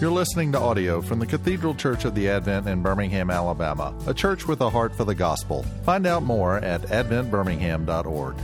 [0.00, 4.14] You're listening to audio from the Cathedral Church of the Advent in Birmingham, Alabama, a
[4.14, 5.64] church with a heart for the gospel.
[5.82, 8.36] Find out more at adventbirmingham.org.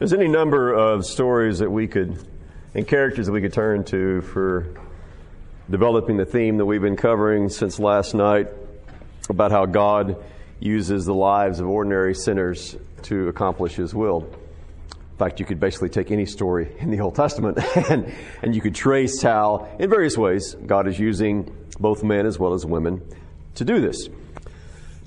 [0.00, 2.18] There's any number of stories that we could,
[2.74, 4.74] and characters that we could turn to for
[5.70, 8.48] developing the theme that we've been covering since last night
[9.30, 10.16] about how God
[10.58, 14.28] uses the lives of ordinary sinners to accomplish His will.
[15.14, 17.56] In fact, you could basically take any story in the Old Testament
[17.88, 18.12] and,
[18.42, 22.52] and you could trace how, in various ways, God is using both men as well
[22.52, 23.00] as women
[23.54, 24.08] to do this.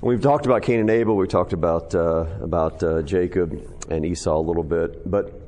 [0.00, 1.14] We've talked about Cain and Abel.
[1.14, 3.60] We've talked about uh, about uh, Jacob
[3.90, 5.42] and Esau a little bit, but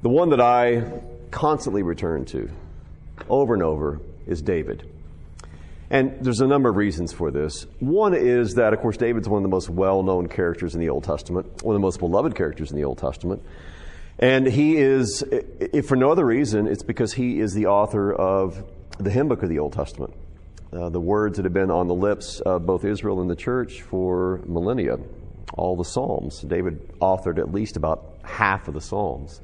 [0.00, 2.48] the one that I constantly return to,
[3.28, 4.90] over and over, is David.
[5.90, 7.66] And there's a number of reasons for this.
[7.80, 11.04] One is that, of course, David's one of the most well-known characters in the Old
[11.04, 13.42] Testament, one of the most beloved characters in the Old Testament.
[14.20, 18.62] And he is, if for no other reason, it's because he is the author of
[18.98, 20.12] the hymn book of the Old Testament.
[20.72, 23.80] Uh, the words that have been on the lips of both Israel and the church
[23.80, 24.98] for millennia,
[25.54, 26.42] all the Psalms.
[26.42, 29.40] David authored at least about half of the Psalms.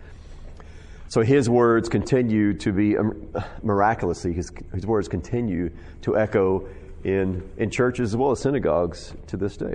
[1.09, 3.33] So his words continue to be um,
[3.63, 5.71] miraculously, his, his words continue
[6.03, 6.69] to echo
[7.03, 9.75] in, in churches as well as synagogues to this day.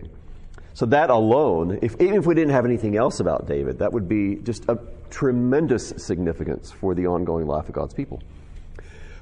[0.73, 4.07] So that alone, if, even if we didn't have anything else about David, that would
[4.07, 8.21] be just a tremendous significance for the ongoing life of God's people.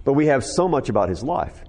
[0.06, 1.64] But we have so much about his life.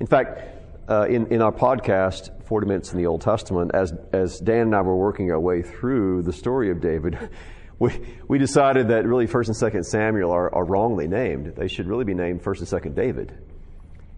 [0.00, 0.40] In fact,
[0.88, 4.74] uh, in, in our podcast, 40 Minutes in the Old Testament, as, as Dan and
[4.74, 7.18] I were working our way through the story of David,
[7.78, 7.90] we,
[8.28, 11.54] we decided that really 1st and 2nd Samuel are, are wrongly named.
[11.56, 13.36] They should really be named 1st and 2nd David.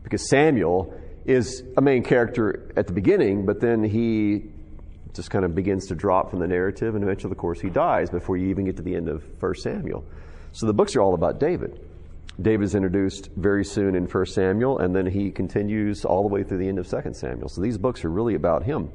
[0.02, 4.50] Because Samuel is a main character at the beginning, but then he
[5.14, 8.10] just kind of begins to drop from the narrative, and eventually, of course, he dies
[8.10, 10.04] before you even get to the end of 1 Samuel.
[10.52, 11.80] So the books are all about David.
[12.40, 16.44] David is introduced very soon in 1 Samuel, and then he continues all the way
[16.44, 17.48] through the end of 2 Samuel.
[17.48, 18.90] So these books are really about him,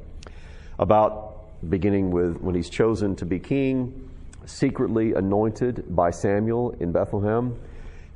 [0.80, 4.10] about beginning with when he's chosen to be king,
[4.46, 7.60] secretly anointed by Samuel in Bethlehem.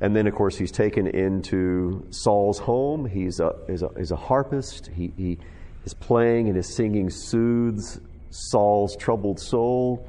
[0.00, 3.04] And then, of course, he's taken into Saul's home.
[3.04, 4.90] He's a, he's a, he's a harpist.
[4.94, 5.38] He, he
[5.88, 10.06] his playing and his singing soothes Saul's troubled soul.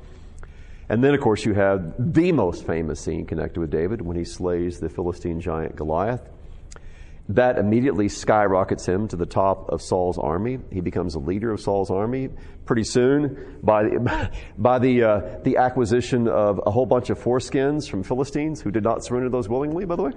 [0.90, 4.26] And then, of course, you have the most famous scene connected with David when he
[4.26, 6.28] slays the Philistine giant Goliath.
[7.30, 10.60] That immediately skyrockets him to the top of Saul's army.
[10.70, 12.30] He becomes a leader of Saul's army.
[12.66, 17.90] Pretty soon, by the, by the, uh, the acquisition of a whole bunch of foreskins
[17.90, 20.12] from Philistines who did not surrender those willingly, by the way,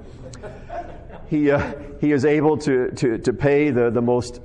[1.29, 4.41] he, uh, he is able to, to, to pay the, the most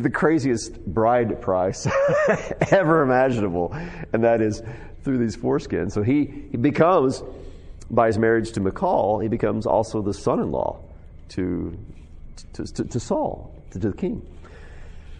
[0.00, 1.86] the craziest bride price
[2.70, 3.76] ever imaginable,
[4.12, 4.62] and that is
[5.02, 5.92] through these foreskins.
[5.92, 7.22] So he, he becomes,
[7.90, 10.80] by his marriage to Michal, he becomes also the son in law
[11.30, 11.76] to,
[12.54, 14.26] to, to, to, Saul, to, to, the king.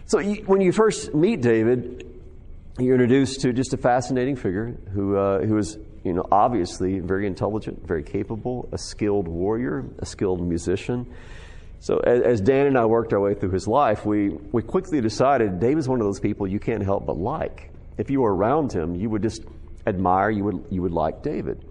[0.07, 2.07] So you, when you first meet David,
[2.79, 7.27] you're introduced to just a fascinating figure who, uh, who is you know, obviously very
[7.27, 11.07] intelligent, very capable, a skilled warrior, a skilled musician.
[11.83, 15.59] So as, Dan and I worked our way through his life, we, we quickly decided
[15.59, 17.73] David's one of those people you can't help but like.
[17.99, 19.43] If you were around him, you would just
[19.85, 21.65] admire, you would, you would like David.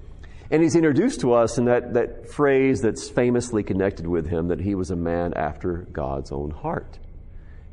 [0.52, 4.60] And he's introduced to us in that, that phrase that's famously connected with him that
[4.60, 7.00] he was a man after God's own heart.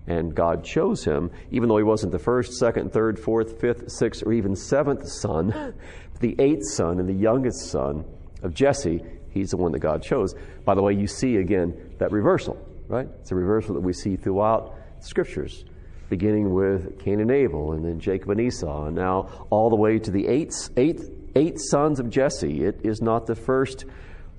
[0.06, 4.22] And God chose him, even though he wasn't the first, second, third, fourth, fifth, sixth,
[4.24, 5.74] or even seventh son,
[6.20, 8.04] the eighth son and the youngest son
[8.44, 9.02] of Jesse,
[9.38, 10.34] He's the one that God chose.
[10.64, 12.56] By the way, you see again that reversal,
[12.88, 13.08] right?
[13.20, 15.64] It's a reversal that we see throughout scriptures,
[16.08, 19.98] beginning with Cain and Abel, and then Jacob and Esau, and now all the way
[19.98, 21.00] to the eight, eight,
[21.36, 22.64] eight sons of Jesse.
[22.64, 23.84] It is not the first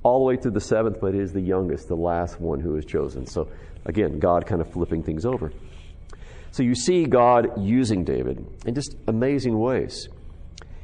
[0.03, 2.75] all the way through the seventh, but it is the youngest, the last one who
[2.75, 3.25] is chosen.
[3.25, 3.49] So
[3.85, 5.51] again, God kind of flipping things over.
[6.51, 10.09] So you see God using David in just amazing ways.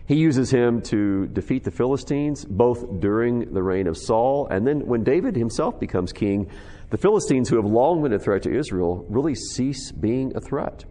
[0.08, 4.86] He uses him to defeat the Philistines, both during the reign of Saul and then
[4.86, 6.50] when David himself becomes king.
[6.92, 10.86] The Philistines, who have long been a threat to Israel, really cease being a threat.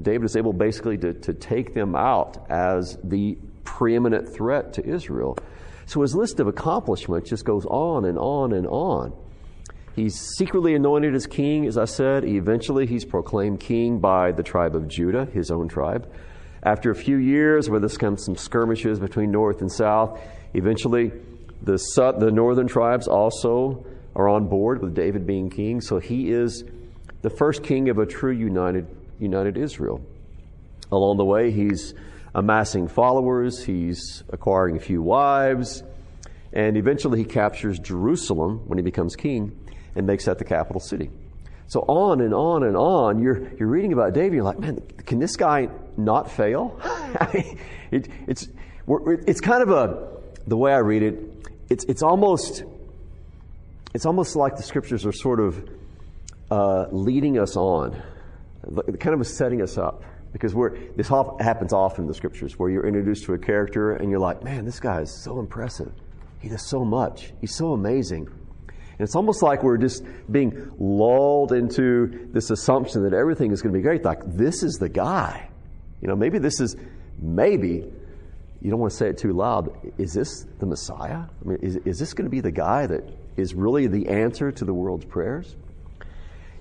[0.00, 5.36] David is able basically to, to take them out as the preeminent threat to Israel.
[5.86, 9.12] So his list of accomplishments just goes on and on and on.
[9.96, 12.24] He's secretly anointed as king, as I said.
[12.24, 16.10] Eventually, he's proclaimed king by the tribe of Judah, his own tribe.
[16.62, 20.20] After a few years where there's come some skirmishes between north and south,
[20.52, 21.12] eventually
[21.62, 21.78] the,
[22.18, 25.80] the northern tribes also are on board with David being king.
[25.80, 26.64] So he is
[27.22, 28.86] the first king of a true united,
[29.18, 30.04] united Israel.
[30.92, 31.94] Along the way, he's
[32.34, 35.82] amassing followers, he's acquiring a few wives,
[36.52, 39.56] And eventually he captures Jerusalem when he becomes king
[39.94, 41.10] and makes that the capital city.
[41.68, 45.20] So on and on and on, you're, you're reading about David, you're like, man, can
[45.20, 45.68] this guy
[46.04, 46.80] not fail?
[47.92, 48.46] It, it's,
[48.86, 52.62] it's kind of a, the way I read it, it's, it's almost,
[53.94, 55.68] it's almost like the scriptures are sort of
[56.50, 58.00] uh, leading us on,
[59.00, 60.04] kind of setting us up.
[60.32, 64.08] Because we're, this happens often in the scriptures where you're introduced to a character and
[64.10, 65.92] you're like, man, this guy is so impressive.
[66.40, 67.32] He does so much.
[67.40, 68.28] He's so amazing.
[68.28, 73.72] And it's almost like we're just being lulled into this assumption that everything is going
[73.72, 74.04] to be great.
[74.04, 75.48] Like, this is the guy.
[76.00, 76.76] You know, maybe this is,
[77.18, 77.84] maybe,
[78.60, 79.70] you don't want to say it too loud.
[79.98, 81.24] Is this the Messiah?
[81.24, 83.04] I mean, is, is this going to be the guy that
[83.36, 85.56] is really the answer to the world's prayers?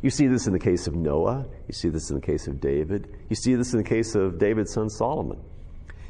[0.01, 1.45] You see this in the case of Noah.
[1.67, 3.13] You see this in the case of David.
[3.29, 5.39] You see this in the case of David's son Solomon.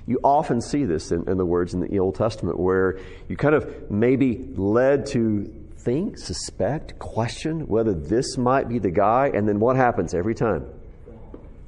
[0.05, 3.55] You often see this in, in the words in the Old Testament where you kind
[3.55, 5.45] of maybe led to
[5.77, 10.65] think, suspect, question whether this might be the guy, and then what happens every time?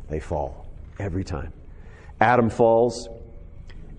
[0.09, 0.60] They fall.
[0.99, 1.53] Every time.
[2.19, 3.09] Adam falls,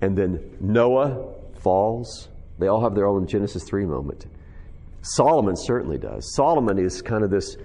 [0.01, 2.29] and then Noah falls.
[2.59, 4.27] They all have their own Genesis 3 moment.
[5.03, 6.35] Solomon certainly does.
[6.35, 7.57] Solomon is kind of this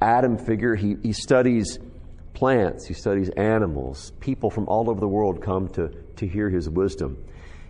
[0.00, 0.74] Adam figure.
[0.74, 1.78] He, he studies
[2.34, 4.12] plants, he studies animals.
[4.20, 7.22] People from all over the world come to, to hear his wisdom.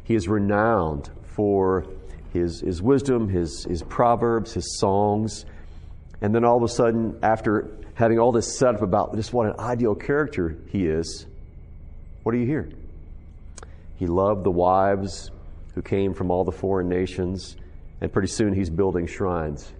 [0.04, 1.86] He is renowned for
[2.32, 5.44] his, his wisdom, his, his proverbs, his songs.
[6.22, 9.46] And then all of a sudden, after having all this set up about just what
[9.46, 11.26] an ideal character he is,
[12.22, 12.66] what do you hear?
[13.96, 15.30] He loved the wives
[15.74, 17.56] who came from all the foreign nations,
[18.00, 19.70] and pretty soon he's building shrines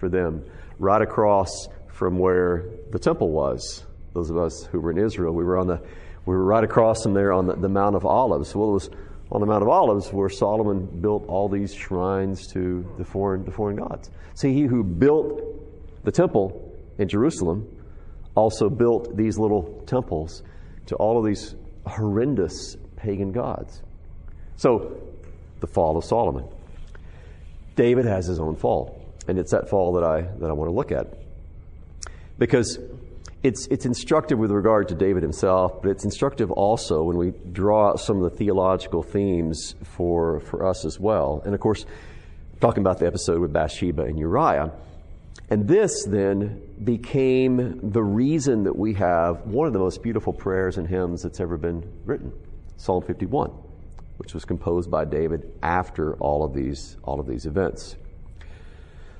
[0.00, 0.44] for them
[0.80, 3.84] right across from where the temple was.
[4.12, 5.80] Those of us who were in Israel, we were on the
[6.26, 8.56] we were right across from there on the, the Mount of Olives.
[8.56, 8.90] Well, it was
[9.30, 13.52] on the Mount of Olives where Solomon built all these shrines to the foreign, the
[13.52, 14.10] foreign gods.
[14.34, 15.40] See, he who built
[16.02, 16.67] the temple
[16.98, 17.66] in Jerusalem
[18.34, 20.42] also built these little temples
[20.86, 21.54] to all of these
[21.86, 23.82] horrendous pagan gods.
[24.56, 25.00] So,
[25.60, 26.46] the fall of Solomon.
[27.76, 30.74] David has his own fall, and it's that fall that I, that I want to
[30.74, 31.18] look at.
[32.38, 32.78] Because
[33.42, 37.90] it's, it's instructive with regard to David himself, but it's instructive also when we draw
[37.90, 41.42] out some of the theological themes for, for us as well.
[41.44, 41.84] And of course,
[42.60, 44.72] talking about the episode with Bathsheba and Uriah.
[45.50, 50.76] And this then became the reason that we have one of the most beautiful prayers
[50.76, 52.32] and hymns that's ever been written
[52.76, 53.50] Psalm 51,
[54.18, 57.96] which was composed by David after all of these, all of these events.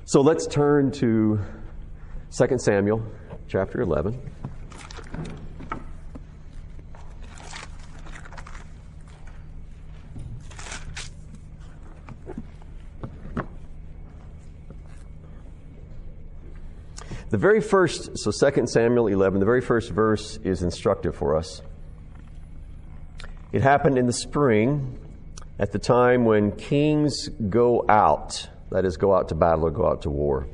[0.05, 1.39] So let's turn to
[2.35, 3.03] 2 Samuel
[3.47, 4.19] chapter 11.
[17.29, 21.61] The very first, so 2 Samuel 11, the very first verse is instructive for us.
[23.51, 24.97] It happened in the spring
[25.59, 29.85] at the time when kings go out, that is, go out to battle or go
[29.85, 30.47] out to war,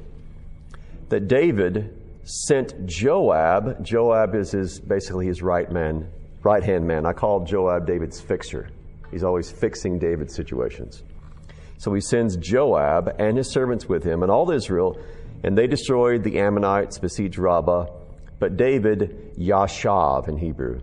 [1.08, 3.82] that David sent Joab.
[3.82, 6.12] Joab is his, basically his right man,
[6.44, 7.06] right hand man.
[7.06, 8.68] I call Joab David's fixer.
[9.12, 11.04] He's always fixing David's situations.
[11.78, 15.00] So he sends Joab and his servants with him and all Israel,
[15.46, 17.86] and they destroyed the Ammonites, besieged Rabbah.
[18.40, 20.80] But David, Yashav in Hebrew,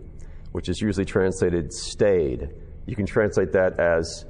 [0.53, 2.47] which is usually translated stayed.
[2.85, 4.25] You can translate that as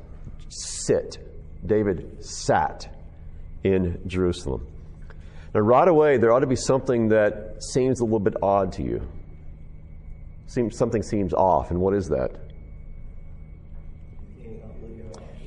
[0.49, 1.19] sit.
[1.63, 2.87] David sat
[3.63, 4.65] in Jerusalem.
[5.53, 8.83] Now, right away, there ought to be something that seems a little bit odd to
[8.83, 9.07] you.
[10.47, 12.42] Seems, something seems off, and what is that?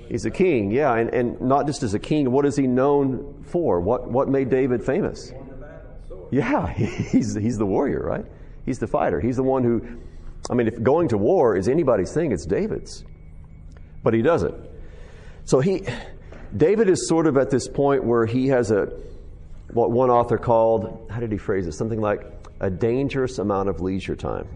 [0.08, 2.30] He's a king, yeah, and, and not just as a king.
[2.30, 3.80] What is he known for?
[3.80, 5.32] What, what made David famous?
[6.30, 8.24] Yeah, he's, he's the warrior, right?
[8.64, 9.20] He's the fighter.
[9.20, 9.82] He's the one who,
[10.50, 13.04] I mean, if going to war is anybody's thing, it's David's.
[14.02, 14.54] But he doesn't.
[15.44, 15.84] So he,
[16.56, 18.92] David is sort of at this point where he has a,
[19.72, 21.72] what one author called, how did he phrase it?
[21.72, 22.24] Something like
[22.60, 24.48] a dangerous amount of leisure time.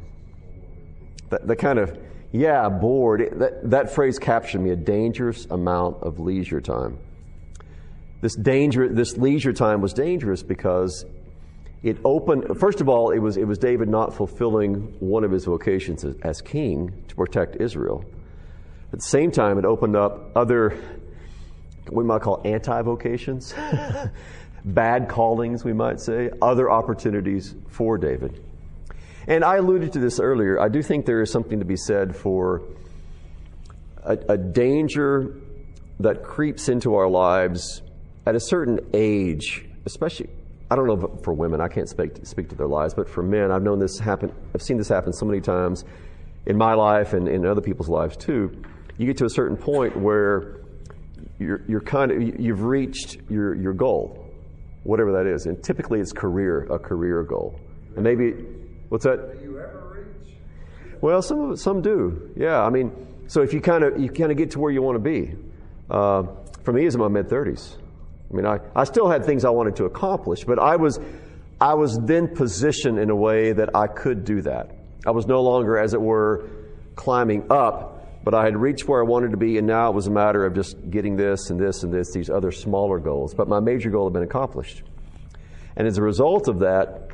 [1.30, 1.96] That, that kind of,
[2.32, 3.28] yeah, bored.
[3.38, 6.98] That, that phrase captured me a dangerous amount of leisure time.
[8.20, 11.04] This, danger, this leisure time was dangerous because
[11.82, 15.46] it opened, first of all, it was, it was David not fulfilling one of his
[15.46, 18.04] vocations as, as king to protect Israel.
[18.92, 20.76] At the same time, it opened up other,
[21.90, 23.54] we might call anti vocations.
[24.64, 28.42] bad callings, we might say, other opportunities for David.
[29.26, 30.60] And I alluded to this earlier.
[30.60, 32.62] I do think there is something to be said for
[34.02, 35.34] a, a danger
[36.00, 37.82] that creeps into our lives
[38.26, 40.28] at a certain age, especially,
[40.70, 43.50] I don't know for women, I can't speak, speak to their lives, but for men,
[43.50, 45.84] I've known this happen, I've seen this happen so many times
[46.46, 48.62] in my life and in other people's lives too.
[48.96, 50.60] You get to a certain point where
[51.38, 54.26] you're, you're kind of, you've reached your, your goal,
[54.84, 55.46] whatever that is.
[55.46, 57.58] And typically it's career, a career goal.
[57.94, 58.34] And maybe,
[58.90, 59.38] what's that?
[59.38, 60.34] Do you ever reach?
[61.00, 62.30] Well, some some do.
[62.36, 62.92] Yeah, I mean,
[63.26, 65.34] so if you kind of you kind of get to where you want to be.
[65.88, 66.24] Uh,
[66.62, 67.78] for me, it's in my mid thirties.
[68.30, 71.00] I mean, I, I still had things I wanted to accomplish, but I was
[71.60, 74.76] I was then positioned in a way that I could do that.
[75.06, 76.48] I was no longer, as it were,
[76.94, 80.06] climbing up, but I had reached where I wanted to be, and now it was
[80.06, 83.34] a matter of just getting this and this and this, these other smaller goals.
[83.34, 84.82] But my major goal had been accomplished.
[85.76, 87.09] And as a result of that,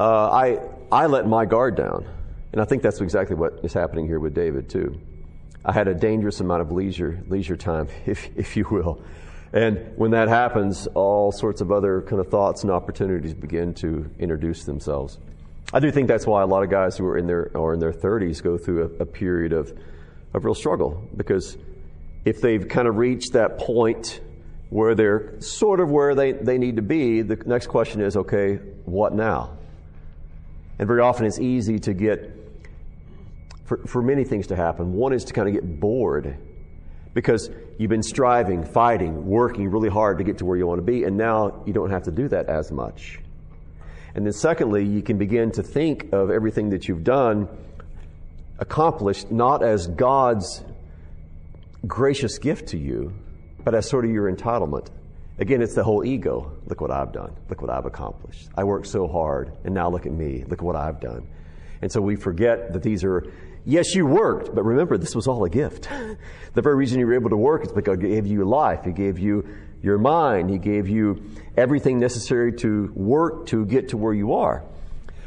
[0.00, 0.58] uh, I,
[0.90, 2.06] I let my guard down.
[2.52, 4.98] And I think that's exactly what is happening here with David, too.
[5.62, 9.02] I had a dangerous amount of leisure, leisure time, if, if you will.
[9.52, 14.10] And when that happens, all sorts of other kind of thoughts and opportunities begin to
[14.18, 15.18] introduce themselves.
[15.72, 17.80] I do think that's why a lot of guys who are in their or in
[17.80, 19.76] their 30s go through a, a period of,
[20.32, 21.58] of real struggle because
[22.24, 24.20] if they've kind of reached that point
[24.70, 28.56] where they're sort of where they, they need to be, the next question is, okay,
[28.84, 29.58] what now?
[30.80, 32.34] And very often it's easy to get,
[33.66, 34.94] for, for many things to happen.
[34.94, 36.38] One is to kind of get bored
[37.12, 40.82] because you've been striving, fighting, working really hard to get to where you want to
[40.82, 43.20] be, and now you don't have to do that as much.
[44.14, 47.46] And then, secondly, you can begin to think of everything that you've done,
[48.58, 50.64] accomplished, not as God's
[51.86, 53.12] gracious gift to you,
[53.62, 54.88] but as sort of your entitlement.
[55.38, 56.52] Again, it's the whole ego.
[56.70, 57.36] Look what I've done.
[57.48, 58.48] Look what I've accomplished.
[58.56, 60.44] I worked so hard, and now look at me.
[60.46, 61.26] Look what I've done.
[61.82, 63.24] And so we forget that these are,
[63.64, 65.88] yes, you worked, but remember, this was all a gift.
[66.52, 68.84] The very reason you were able to work is because He gave you life.
[68.84, 69.48] He gave you
[69.82, 70.50] your mind.
[70.50, 71.22] He gave you
[71.56, 74.64] everything necessary to work to get to where you are.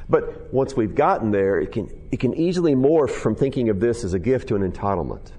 [0.09, 4.03] But once we've gotten there, it can, it can easily morph from thinking of this
[4.03, 5.31] as a gift to an entitlement.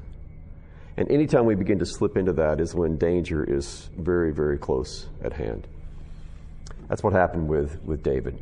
[0.97, 5.07] And anytime we begin to slip into that is when danger is very, very close
[5.23, 5.67] at hand.
[6.89, 8.39] That's what happened with, with David.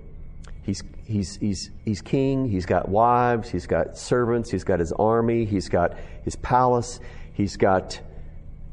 [0.62, 5.44] He's, he's, he's, he's king, he's got wives, he's got servants, he's got his army,
[5.44, 7.00] he's got his palace,
[7.32, 8.00] he's got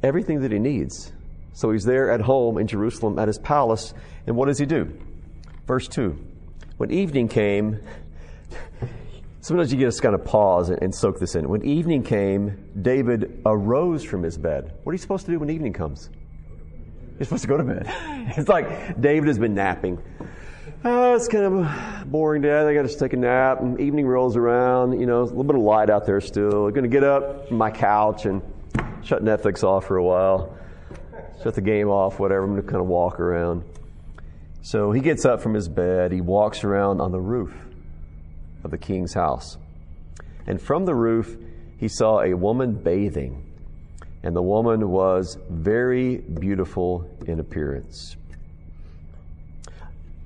[0.03, 1.11] everything that he needs.
[1.53, 3.93] So he's there at home in Jerusalem at his palace,
[4.27, 4.97] and what does he do?
[5.65, 6.17] Verse 2
[6.77, 7.79] When evening came,
[9.41, 11.49] sometimes you get just kind of pause and, and soak this in.
[11.49, 14.73] When evening came, David arose from his bed.
[14.83, 16.09] What are you supposed to do when evening comes?
[17.19, 17.83] You're supposed to go to bed.
[18.37, 20.01] it's like David has been napping.
[20.85, 22.57] Oh, it's kind of a boring day.
[22.57, 23.59] I got to take a nap.
[23.59, 24.99] And evening rolls around.
[24.99, 26.67] You know, a little bit of light out there still.
[26.67, 28.41] I'm Going to get up from my couch and
[29.03, 30.57] shut Netflix off for a while
[31.43, 32.43] shut the game off, whatever.
[32.43, 33.63] I'm going to kind of walk around.
[34.61, 36.11] So he gets up from his bed.
[36.11, 37.53] He walks around on the roof
[38.63, 39.57] of the king's house.
[40.45, 41.37] And from the roof,
[41.77, 43.45] he saw a woman bathing.
[44.23, 48.17] And the woman was very beautiful in appearance.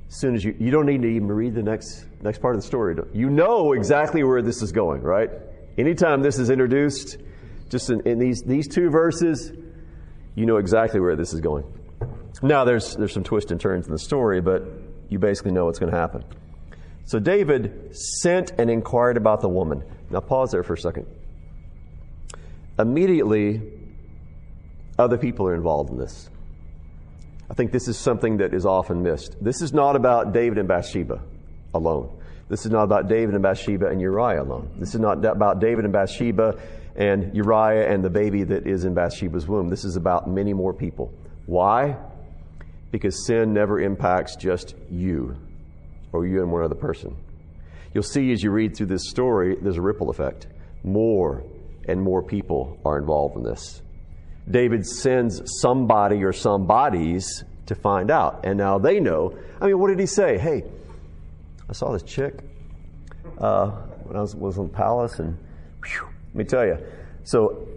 [0.09, 2.61] As soon as you, you don't need to even read the next, next part of
[2.61, 2.95] the story.
[3.13, 5.29] You know exactly where this is going, right?
[5.77, 7.17] Anytime this is introduced,
[7.69, 9.51] just in, in these, these two verses,
[10.35, 11.65] you know exactly where this is going.
[12.41, 14.63] Now, there's, there's some twists and turns in the story, but
[15.09, 16.23] you basically know what's going to happen.
[17.05, 19.83] So David sent and inquired about the woman.
[20.09, 21.07] Now, pause there for a second.
[22.77, 23.61] Immediately,
[24.97, 26.29] other people are involved in this.
[27.49, 29.35] I think this is something that is often missed.
[29.43, 31.21] This is not about David and Bathsheba
[31.73, 32.09] alone.
[32.49, 34.69] This is not about David and Bathsheba and Uriah alone.
[34.77, 36.59] This is not about David and Bathsheba
[36.95, 39.69] and Uriah and the baby that is in Bathsheba's womb.
[39.69, 41.11] This is about many more people.
[41.45, 41.97] Why?
[42.91, 45.35] Because sin never impacts just you
[46.11, 47.15] or you and one other person.
[47.93, 50.47] You'll see as you read through this story, there's a ripple effect.
[50.83, 51.43] More
[51.87, 53.81] and more people are involved in this.
[54.49, 58.45] David sends somebody or some bodies to find out.
[58.45, 59.37] And now they know.
[59.61, 60.37] I mean, what did he say?
[60.37, 60.63] Hey,
[61.69, 62.39] I saw this chick
[63.37, 63.67] uh,
[64.03, 65.37] when I was, was in the palace, and
[65.85, 66.77] whew, let me tell you.
[67.23, 67.67] So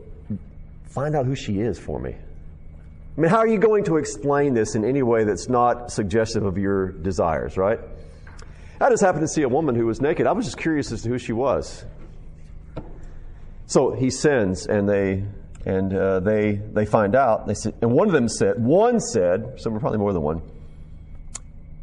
[0.84, 2.14] find out who she is for me.
[3.16, 6.44] I mean, how are you going to explain this in any way that's not suggestive
[6.44, 7.80] of your desires, right?
[8.78, 10.26] I just happened to see a woman who was naked.
[10.26, 11.84] I was just curious as to who she was.
[13.66, 15.24] So he sends, and they
[15.66, 17.46] and uh, they they find out.
[17.46, 20.40] They said, and one of them said, one said, some were probably more than one.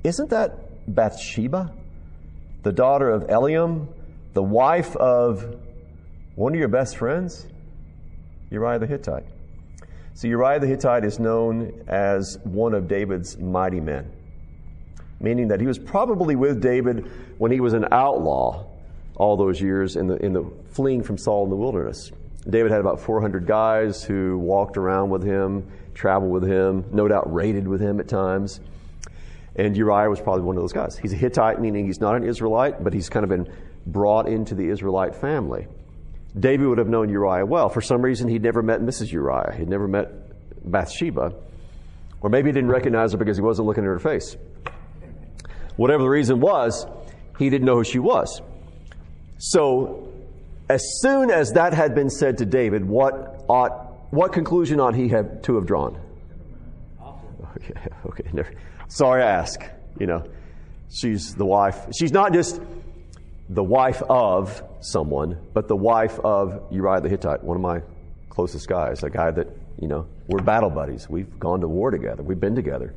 [0.03, 1.71] Isn't that Bathsheba,
[2.63, 3.87] the daughter of Eliam,
[4.33, 5.57] the wife of
[6.35, 7.45] one of your best friends,
[8.49, 9.25] Uriah the Hittite.
[10.13, 14.11] So Uriah the Hittite is known as one of David's mighty men,
[15.19, 18.65] meaning that he was probably with David when he was an outlaw
[19.15, 22.11] all those years in the, in the fleeing from Saul in the wilderness.
[22.49, 27.33] David had about 400 guys who walked around with him, traveled with him, no doubt
[27.33, 28.59] raided with him at times.
[29.55, 30.97] And Uriah was probably one of those guys.
[30.97, 33.53] He's a Hittite, meaning he's not an Israelite, but he's kind of been
[33.85, 35.67] brought into the Israelite family.
[36.37, 37.69] David would have known Uriah well.
[37.69, 39.11] For some reason, he'd never met Mrs.
[39.11, 39.53] Uriah.
[39.55, 40.09] He'd never met
[40.69, 41.33] Bathsheba.
[42.21, 44.35] Or maybe he didn't recognize her because he wasn't looking at her face.
[45.75, 46.87] Whatever the reason was,
[47.37, 48.41] he didn't know who she was.
[49.37, 50.12] So,
[50.73, 55.09] as soon as that had been said to David, what ought, what conclusion ought he
[55.09, 56.01] have to have drawn?
[57.57, 57.73] Okay,
[58.07, 58.23] okay.
[58.33, 58.51] Never.
[58.87, 59.61] Sorry, I ask.
[59.99, 60.23] You know,
[60.89, 61.87] she's the wife.
[61.95, 62.59] She's not just
[63.49, 67.81] the wife of someone, but the wife of Uriah the Hittite, one of my
[68.29, 69.47] closest guys, a guy that,
[69.79, 71.07] you know, we're battle buddies.
[71.07, 72.95] We've gone to war together, we've been together.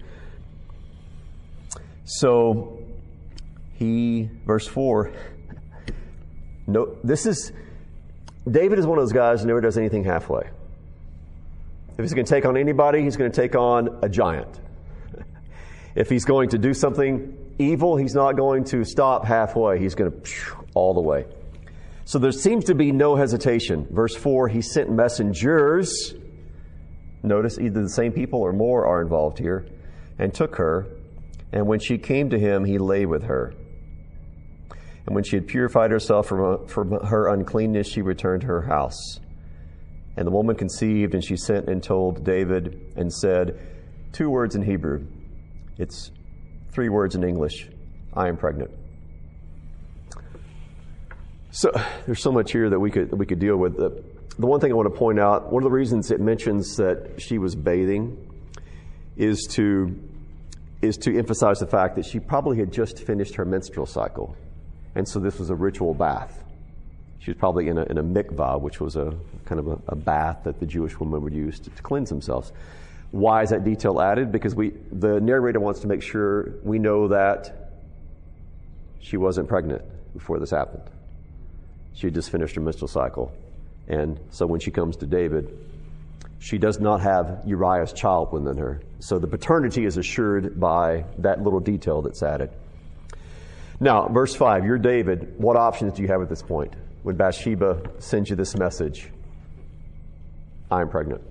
[2.04, 2.78] So,
[3.74, 5.12] he, verse 4,
[6.66, 7.52] no, this is,
[8.48, 10.48] David is one of those guys who never does anything halfway.
[11.98, 14.60] If he's going to take on anybody, he's going to take on a giant.
[15.94, 19.78] If he's going to do something evil, he's not going to stop halfway.
[19.78, 21.24] He's going to all the way.
[22.04, 23.86] So there seems to be no hesitation.
[23.90, 26.14] Verse 4 He sent messengers.
[27.22, 29.66] Notice either the same people or more are involved here,
[30.18, 30.86] and took her.
[31.50, 33.54] And when she came to him, he lay with her.
[35.06, 39.20] And when she had purified herself from, from her uncleanness, she returned to her house.
[40.16, 43.60] And the woman conceived, and she sent and told David and said,
[44.12, 45.06] Two words in Hebrew
[45.78, 46.10] it's
[46.72, 47.68] three words in English
[48.14, 48.70] I am pregnant.
[51.50, 51.70] So
[52.06, 53.76] there's so much here that we could, we could deal with.
[53.76, 54.02] The,
[54.38, 57.14] the one thing I want to point out, one of the reasons it mentions that
[57.18, 58.16] she was bathing
[59.16, 59.94] is to,
[60.82, 64.36] is to emphasize the fact that she probably had just finished her menstrual cycle.
[64.96, 66.42] And so this was a ritual bath.
[67.18, 69.94] She was probably in a, in a mikvah, which was a kind of a, a
[69.94, 72.50] bath that the Jewish women would use to, to cleanse themselves.
[73.10, 74.32] Why is that detail added?
[74.32, 77.72] Because we, the narrator wants to make sure we know that
[79.00, 79.82] she wasn't pregnant
[80.14, 80.84] before this happened.
[81.92, 83.32] She had just finished her menstrual cycle.
[83.88, 85.58] And so when she comes to David,
[86.38, 88.80] she does not have Uriah's child within her.
[89.00, 92.50] So the paternity is assured by that little detail that's added.
[93.80, 95.34] Now, verse 5, you're David.
[95.38, 96.74] What options do you have at this point?
[97.02, 99.10] When Bathsheba sends you this message,
[100.70, 101.22] I'm pregnant.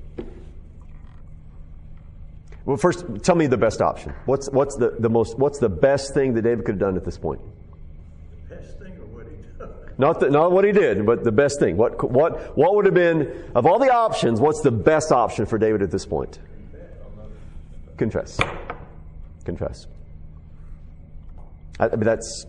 [2.65, 4.13] Well, first, tell me the best option.
[4.25, 7.05] What's, what's, the, the most, what's the best thing that David could have done at
[7.05, 7.41] this point?
[8.49, 9.69] The best thing or what he did?
[9.97, 11.77] Not, the, not what he did, but the best thing.
[11.77, 15.58] What, what, what would have been, of all the options, what's the best option for
[15.58, 16.39] David at this point?
[17.97, 18.38] Confess.
[19.45, 19.88] Confess.
[21.79, 22.45] I, that's,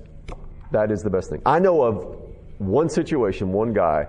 [0.73, 1.43] that is the best thing.
[1.45, 2.17] I know of
[2.59, 4.07] one situation, one guy,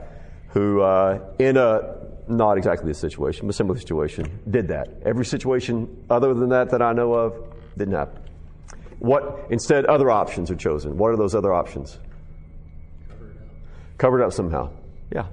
[0.50, 1.96] who uh, in a
[2.28, 4.90] not exactly this situation, but similar situation, did that.
[5.06, 7.42] Every situation other than that that I know of
[7.78, 8.22] didn't happen.
[9.00, 10.98] What instead other options are chosen?
[10.98, 12.00] What are those other options?
[13.08, 13.98] Covered up.
[13.98, 14.72] Covered up somehow.
[15.14, 15.28] Yeah.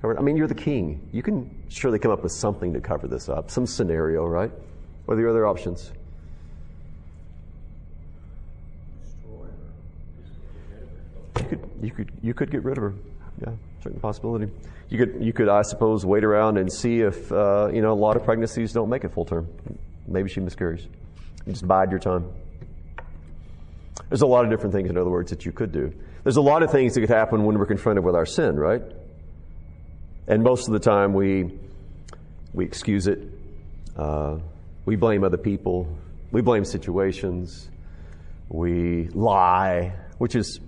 [0.00, 0.18] Covered.
[0.18, 1.08] I mean, you're the king.
[1.12, 4.50] You can surely come up with something to cover this up, some scenario, right?
[5.04, 5.92] What are the other options?
[11.56, 12.94] Could, you could, you could get rid of her.
[13.40, 14.50] Yeah, certain possibility.
[14.88, 17.94] You could, you could, I suppose, wait around and see if uh, you know a
[17.94, 19.48] lot of pregnancies don't make it full term.
[20.06, 20.86] Maybe she miscarries.
[21.46, 22.30] You just bide your time.
[24.08, 25.92] There's a lot of different things, in other words, that you could do.
[26.22, 28.82] There's a lot of things that could happen when we're confronted with our sin, right?
[30.26, 31.58] And most of the time, we
[32.52, 33.20] we excuse it.
[33.96, 34.38] Uh,
[34.86, 35.88] we blame other people.
[36.30, 37.68] We blame situations.
[38.48, 40.60] We lie, which is,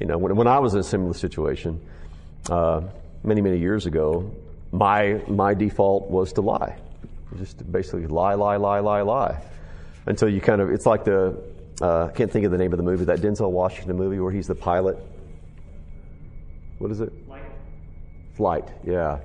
[0.00, 1.80] you know, when, when I was in a similar situation,
[2.50, 2.82] uh,
[3.22, 4.30] many, many years ago,
[4.72, 6.78] my, my default was to lie.
[7.38, 9.42] Just basically lie, lie, lie, lie, lie.
[10.06, 11.40] Until you kind of, it's like the,
[11.80, 14.32] uh, I can't think of the name of the movie, that Denzel Washington movie where
[14.32, 14.98] he's the pilot.
[16.78, 17.12] What is it?
[17.26, 17.42] Flight.
[18.34, 19.18] Flight, yeah.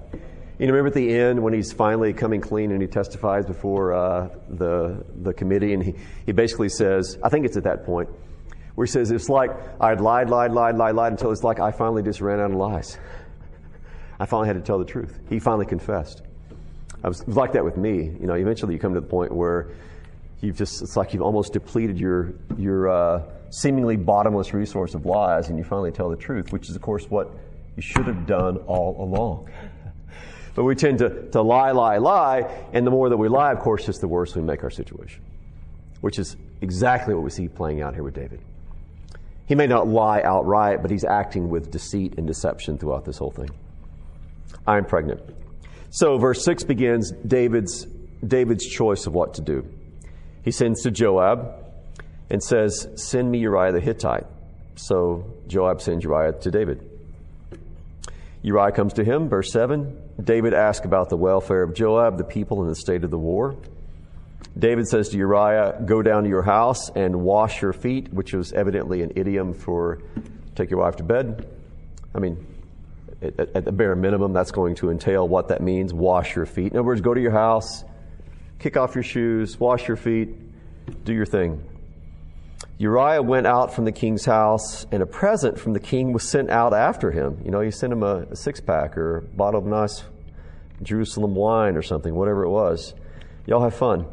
[0.60, 3.94] You know, remember at the end when he's finally coming clean and he testifies before
[3.94, 8.10] uh, the, the committee and he, he basically says, I think it's at that point,
[8.78, 9.50] where he says, It's like
[9.82, 12.58] I'd lied, lied, lied, lied, lied until it's like I finally just ran out of
[12.58, 13.00] lies.
[14.20, 15.20] I finally had to tell the truth.
[15.30, 16.22] He finally confessed.
[17.04, 18.04] I was, it was like that with me.
[18.04, 19.70] You know, eventually you come to the point where
[20.42, 25.50] you've just, it's like you've almost depleted your, your uh, seemingly bottomless resource of lies
[25.50, 27.32] and you finally tell the truth, which is, of course, what
[27.78, 29.50] you should have done all along.
[30.54, 33.60] But we tend to, to lie, lie, lie, and the more that we lie, of
[33.60, 35.22] course, just the worse we make our situation,
[36.02, 38.42] which is exactly what we see playing out here with David.
[39.48, 43.32] He may not lie outright, but he's acting with deceit and deception throughout this whole
[43.32, 43.50] thing.
[44.68, 45.22] I'm pregnant.
[45.90, 47.86] So verse 6 begins David's,
[48.26, 49.66] David's choice of what to do.
[50.44, 51.66] He sends to Joab
[52.30, 54.26] and says, Send me Uriah the Hittite.
[54.76, 56.88] So Joab sends Uriah to David.
[58.44, 59.98] Uriah comes to him, verse 7.
[60.22, 63.56] David asks about the welfare of Joab, the people, and the state of the war.
[64.58, 68.54] David says to Uriah, Go down to your house and wash your feet, which was
[68.54, 70.02] evidently an idiom for
[70.56, 71.48] take your wife to bed.
[72.16, 72.46] I mean,
[73.22, 76.72] at, at the bare minimum, that's going to entail what that means wash your feet.
[76.72, 77.84] In other words, go to your house,
[78.60, 80.30] kick off your shoes, wash your feet,
[81.04, 81.64] do your thing.
[82.80, 86.50] Uriah went out from the king's house, and a present from the king was sent
[86.50, 87.42] out after him.
[87.44, 90.04] You know, he sent him a, a six pack or a bottle of nice
[90.84, 92.94] Jerusalem wine or something, whatever it was.
[93.48, 94.06] Y'all have fun.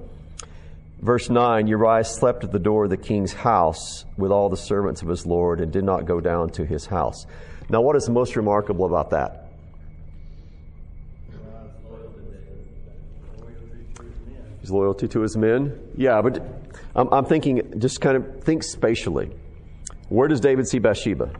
[1.00, 5.02] Verse 9 Uriah slept at the door of the king's house with all the servants
[5.02, 7.26] of his Lord and did not go down to his house.
[7.68, 9.48] Now, what is most remarkable about that?
[14.60, 15.78] His loyalty to his men.
[15.94, 16.42] Yeah, but
[16.96, 19.30] I'm, I'm thinking, just kind of think spatially.
[20.08, 21.30] Where does David see Bathsheba?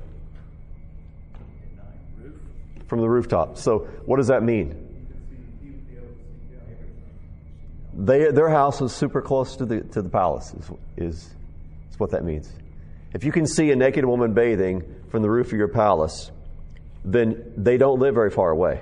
[2.86, 3.56] From the rooftop.
[3.56, 4.83] So, what does that mean?
[7.96, 11.14] They, their house is super close to the, to the palace, is, is,
[11.90, 12.50] is what that means.
[13.12, 16.32] If you can see a naked woman bathing from the roof of your palace,
[17.04, 18.80] then they don't live very far away.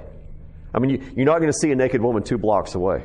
[0.75, 3.05] I mean, you, you're not going to see a naked woman two blocks away.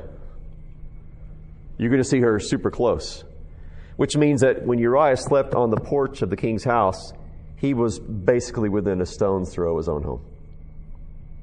[1.78, 3.26] You're going to see her super close.
[3.98, 7.12] Which means that when Uriah slept on the porch of the king's house,
[7.58, 10.24] he was basically within a stone's throw of his own home.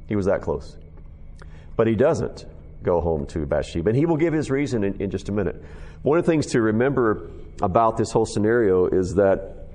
[0.09, 0.77] He was that close.
[1.77, 2.47] But he doesn't
[2.85, 3.91] go home to Bathsheba.
[3.91, 5.63] And he will give his reason in, in just a minute.
[6.03, 9.69] One of the things to remember about this whole scenario is that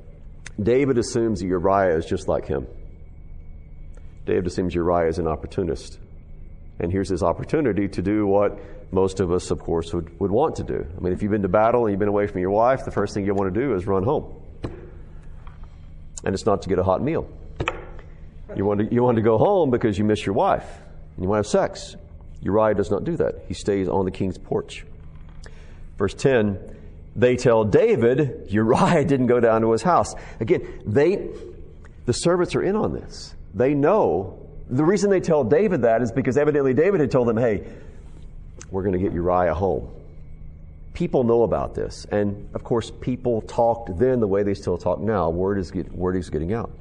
[0.61, 2.67] David assumes that Uriah is just like him.
[4.25, 5.99] David assumes Uriah is an opportunist.
[6.79, 8.59] And here's his opportunity to do what
[8.91, 10.85] most of us, of course, would, would want to do.
[10.97, 12.91] I mean, if you've been to battle and you've been away from your wife, the
[12.91, 14.41] first thing you want to do is run home.
[16.23, 17.29] And it's not to get a hot meal.
[18.55, 20.67] You want to, you want to go home because you miss your wife
[21.15, 21.95] and you want to have sex.
[22.41, 23.43] Uriah does not do that.
[23.47, 24.85] He stays on the king's porch.
[25.97, 26.77] Verse 10
[27.15, 30.13] they tell David Uriah didn't go down to his house.
[30.39, 31.29] Again, they,
[32.05, 33.35] the servants are in on this.
[33.53, 34.47] They know.
[34.69, 37.65] The reason they tell David that is because evidently David had told them, hey,
[38.69, 39.89] we're going to get Uriah home.
[40.93, 42.05] People know about this.
[42.11, 45.29] And of course, people talked then the way they still talk now.
[45.29, 46.71] Word is, get, word is getting out.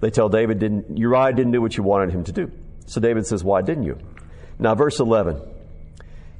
[0.00, 2.52] They tell David, didn't, Uriah didn't do what you wanted him to do.
[2.86, 3.98] So David says, Why didn't you?
[4.58, 5.40] Now, verse 11.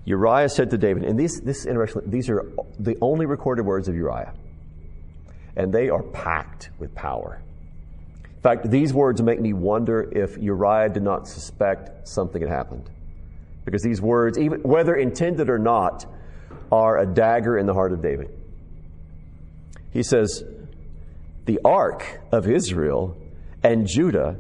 [0.05, 3.89] Uriah said to David, and these, this is interesting, these are the only recorded words
[3.89, 4.33] of Uriah.
[5.57, 7.43] And they are packed with power.
[8.37, 12.89] In fact, these words make me wonder if Uriah did not suspect something had happened.
[13.65, 16.07] Because these words, even whether intended or not,
[16.71, 18.31] are a dagger in the heart of David.
[19.91, 20.45] He says,
[21.47, 23.17] The ark of Israel
[23.65, 24.39] and Judah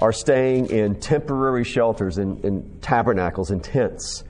[0.00, 4.24] are staying in temporary shelters, in, in tabernacles, in tents.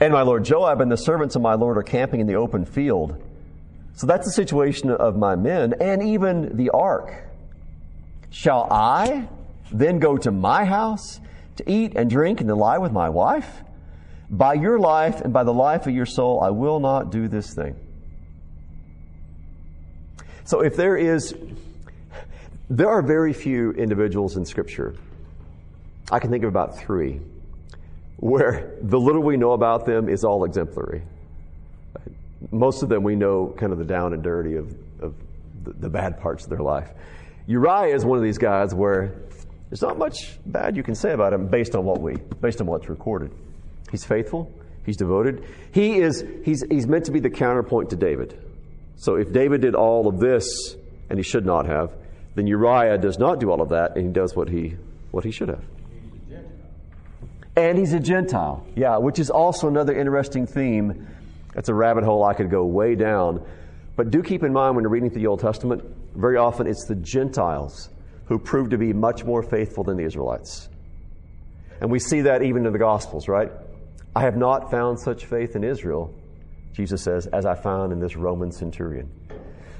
[0.00, 2.64] And my lord Joab and the servants of my lord are camping in the open
[2.64, 3.22] field.
[3.94, 7.24] So that's the situation of my men and even the ark.
[8.30, 9.28] Shall I
[9.72, 11.20] then go to my house
[11.56, 13.62] to eat and drink and to lie with my wife?
[14.30, 17.54] By your life and by the life of your soul, I will not do this
[17.54, 17.74] thing.
[20.44, 21.34] So if there is
[22.70, 24.94] there are very few individuals in Scripture.
[26.10, 27.20] I can think of about three
[28.16, 31.02] where the little we know about them is all exemplary.
[32.50, 35.14] Most of them we know kind of the down and dirty of, of
[35.64, 36.90] the, the bad parts of their life.
[37.46, 39.14] Uriah is one of these guys where
[39.70, 42.66] there's not much bad you can say about him based on what we, based on
[42.66, 43.30] what's recorded.
[43.90, 44.52] He's faithful.
[44.84, 45.44] He's devoted.
[45.72, 48.38] He is, he's, he's meant to be the counterpoint to David.
[48.96, 50.76] So if David did all of this,
[51.10, 51.92] and he should not have,
[52.38, 54.76] then Uriah does not do all of that, and he does what he,
[55.10, 55.64] what he should have.
[57.56, 58.64] And he's a Gentile.
[58.76, 61.08] Yeah, which is also another interesting theme.
[61.52, 63.44] That's a rabbit hole I could go way down.
[63.96, 65.82] But do keep in mind when you're reading through the Old Testament,
[66.14, 67.88] very often it's the Gentiles
[68.26, 70.68] who prove to be much more faithful than the Israelites.
[71.80, 73.50] And we see that even in the Gospels, right?
[74.14, 76.14] I have not found such faith in Israel,
[76.72, 79.10] Jesus says, as I found in this Roman centurion.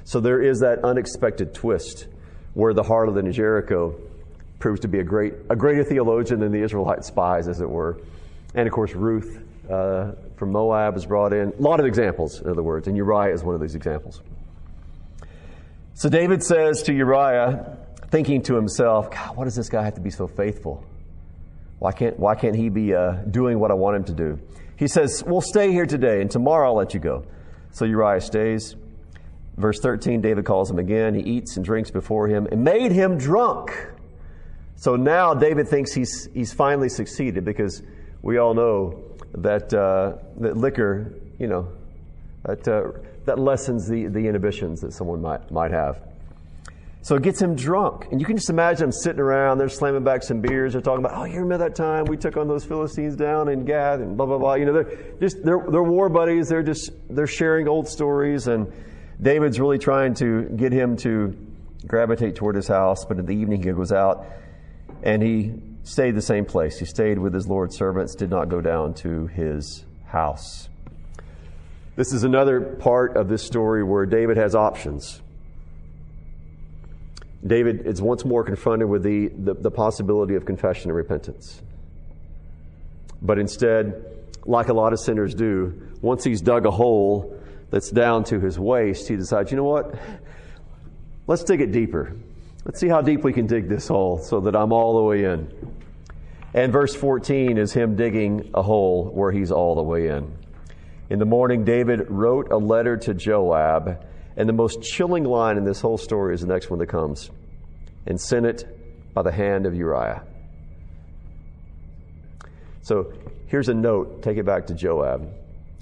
[0.02, 2.08] So there is that unexpected twist
[2.54, 3.94] where the harlot in Jericho
[4.58, 7.98] proves to be a great, a greater theologian than the Israelite spies, as it were.
[8.54, 11.52] And of course, Ruth uh, from Moab is brought in.
[11.52, 14.20] A lot of examples, in other words, and Uriah is one of these examples.
[15.94, 17.76] So David says to Uriah,
[18.10, 20.84] thinking to himself, God, why does this guy have to be so faithful?
[21.78, 24.38] Why can't, why can't he be uh, doing what I want him to do?
[24.76, 27.24] He says, Well, stay here today, and tomorrow I'll let you go.
[27.72, 28.76] So Uriah stays.
[29.58, 31.14] Verse 13, David calls him again.
[31.14, 33.72] He eats and drinks before him and made him drunk.
[34.76, 37.82] So now David thinks he's, he's finally succeeded because
[38.22, 39.02] we all know
[39.34, 41.72] that, uh, that liquor, you know,
[42.44, 42.92] that, uh,
[43.24, 46.02] that lessens the, the inhibitions that someone might, might have.
[47.02, 48.06] So it gets him drunk.
[48.12, 51.04] And you can just imagine him sitting around, they're slamming back some beers, they're talking
[51.04, 54.16] about, oh, you remember that time we took on those Philistines down in Gath and
[54.16, 54.54] blah, blah, blah.
[54.54, 58.72] You know, they're just, they're, they're war buddies, they're just, they're sharing old stories and
[59.20, 61.36] David's really trying to get him to
[61.86, 64.26] gravitate toward his house, but in the evening he goes out
[65.02, 66.78] and he stayed the same place.
[66.78, 70.68] He stayed with his Lord's servants, did not go down to his house.
[71.96, 75.20] This is another part of this story where David has options.
[77.44, 81.60] David is once more confronted with the, the, the, possibility of confession and repentance.
[83.22, 84.04] But instead,
[84.44, 87.37] like a lot of sinners do, once he's dug a hole
[87.70, 89.94] that's down to his waist, he decides, you know what?
[91.26, 92.16] Let's dig it deeper.
[92.64, 95.24] Let's see how deep we can dig this hole so that I'm all the way
[95.24, 95.76] in.
[96.54, 100.36] And verse 14 is him digging a hole where he's all the way in.
[101.10, 104.04] In the morning, David wrote a letter to Joab
[104.36, 107.30] and the most chilling line in this whole story is the next one that comes
[108.06, 110.22] and sent it by the hand of Uriah.
[112.82, 113.12] So
[113.46, 114.22] here's a note.
[114.22, 115.28] Take it back to Joab.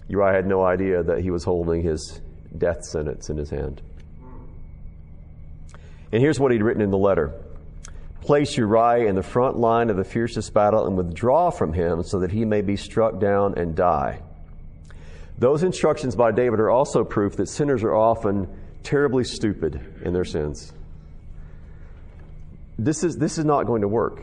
[0.09, 2.21] Uriah had no idea that he was holding his
[2.57, 3.83] death sentence in his hand.
[6.13, 7.35] And here's what he'd written in the letter
[8.21, 12.21] Place Uriah in the front line of the fiercest battle and withdraw from him so
[12.21, 14.21] that he may be struck down and die.
[15.39, 18.49] Those instructions by David are also proof that sinners are often
[18.83, 20.73] terribly stupid in their sins.
[22.79, 24.23] This is, this is not going to work.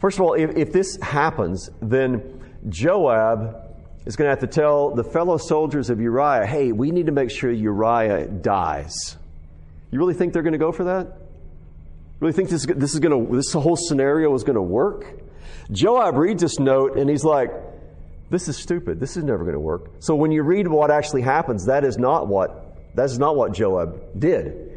[0.00, 3.65] First of all, if, if this happens, then Joab
[4.06, 7.12] is going to have to tell the fellow soldiers of Uriah, hey, we need to
[7.12, 9.16] make sure Uriah dies.
[9.90, 11.18] You really think they're going to go for that?
[12.20, 15.06] Really think this, this is going to, this whole scenario is going to work?
[15.70, 17.50] Joab reads this note and he's like,
[18.30, 19.00] this is stupid.
[19.00, 19.90] This is never going to work.
[19.98, 23.52] So when you read what actually happens, that is not what, that is not what
[23.52, 24.72] Joab did.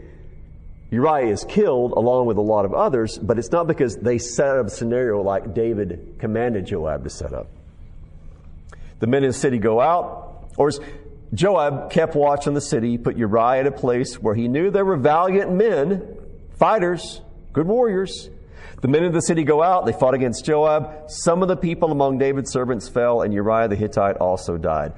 [0.91, 4.57] Uriah is killed along with a lot of others, but it's not because they set
[4.57, 7.47] up a scenario like David commanded Joab to set up.
[8.99, 10.71] The men in the city go out, or
[11.33, 14.85] Joab kept watch on the city, put Uriah at a place where he knew there
[14.85, 16.17] were valiant men,
[16.57, 17.21] fighters,
[17.53, 18.29] good warriors,
[18.81, 21.09] the men of the city go out, they fought against Joab.
[21.09, 24.93] Some of the people among David's servants fell, and Uriah the Hittite also died.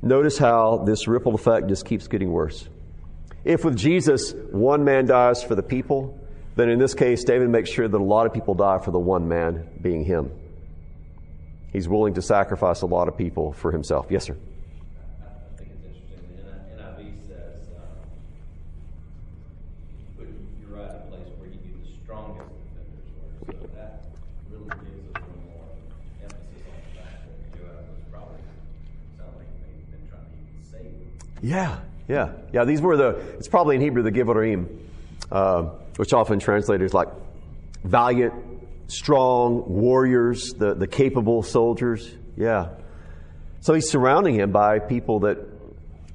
[0.00, 2.68] Notice how this ripple effect just keeps getting worse.
[3.44, 6.18] If with Jesus one man dies for the people,
[6.56, 8.98] then in this case, David makes sure that a lot of people die for the
[8.98, 10.30] one man being him.
[11.72, 14.06] He's willing to sacrifice a lot of people for himself.
[14.10, 14.36] Yes, sir.
[31.42, 32.64] Yeah, yeah, yeah.
[32.64, 34.66] These were the, it's probably in Hebrew the Givorim,
[35.32, 35.62] uh,
[35.96, 37.08] which often translated like
[37.84, 38.34] valiant,
[38.90, 42.10] strong warriors, the, the capable soldiers.
[42.36, 42.70] Yeah.
[43.60, 45.38] So he's surrounding him by people that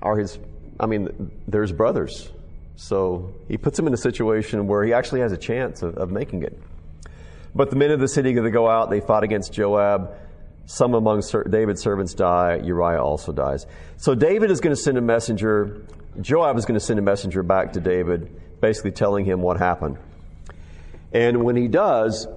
[0.02, 0.38] are his,
[0.80, 2.32] I mean, they're his brothers.
[2.76, 6.12] So he puts him in a situation where he actually has a chance of, of
[6.12, 6.60] making it.
[7.54, 10.14] But the men of the city, they go out, they fight against Joab.
[10.66, 12.60] Some among David's servants die.
[12.64, 13.66] Uriah also dies.
[13.98, 15.86] So David is going to send a messenger.
[16.20, 19.98] Joab is going to send a messenger back to David, basically telling him what happened.
[21.14, 22.28] And when he does,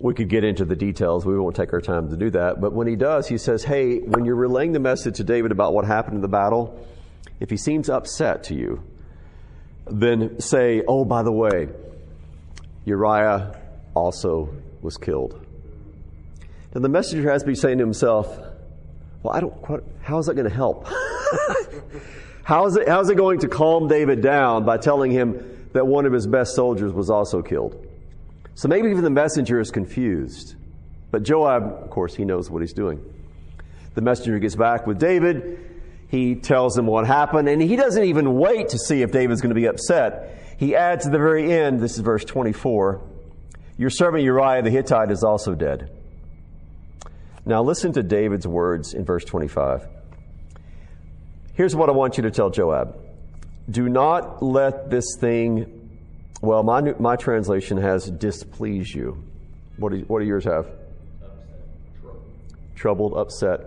[0.00, 1.26] we could get into the details.
[1.26, 2.60] We won't take our time to do that.
[2.60, 5.74] But when he does, he says, Hey, when you're relaying the message to David about
[5.74, 6.86] what happened in the battle,
[7.38, 8.82] if he seems upset to you,
[9.86, 11.68] then say, Oh, by the way,
[12.86, 13.60] Uriah
[13.94, 15.46] also was killed.
[16.74, 18.38] Now, the messenger has to be saying to himself,
[19.22, 20.86] well, I don't quite, how is that going to help?
[22.44, 25.86] how, is it, how is it going to calm David down by telling him that
[25.86, 27.86] one of his best soldiers was also killed?
[28.60, 30.54] So maybe even the messenger is confused.
[31.10, 33.02] But Joab, of course, he knows what he's doing.
[33.94, 35.80] The messenger gets back with David.
[36.08, 39.48] He tells him what happened, and he doesn't even wait to see if David's going
[39.48, 40.58] to be upset.
[40.58, 43.00] he adds at the very end, this is verse 24,
[43.78, 45.90] Your servant Uriah the Hittite is also dead.
[47.46, 49.88] Now listen to David's words in verse 25.
[51.54, 52.94] Here's what I want you to tell Joab
[53.70, 55.79] Do not let this thing,
[56.40, 59.22] well, my, my translation has displease you.
[59.76, 60.66] What do, what do yours have?
[60.66, 61.30] Upset,
[62.74, 63.60] Troubled, upset.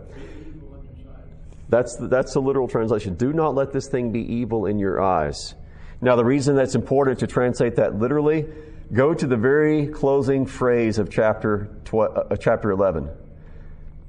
[1.69, 3.15] That's the, that's the literal translation.
[3.15, 5.55] Do not let this thing be evil in your eyes.
[6.01, 8.45] Now, the reason that's important to translate that literally,
[8.91, 13.09] go to the very closing phrase of chapter, tw- uh, chapter 11.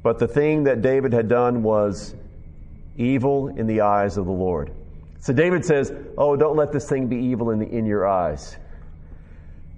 [0.03, 2.15] But the thing that David had done was
[2.97, 4.73] evil in the eyes of the Lord.
[5.25, 8.59] So David says, Oh, don't let this thing be evil in, the, in your eyes.